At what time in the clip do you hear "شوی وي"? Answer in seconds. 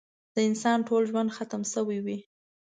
1.73-2.17